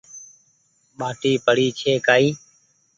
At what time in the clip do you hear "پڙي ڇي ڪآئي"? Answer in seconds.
1.45-2.27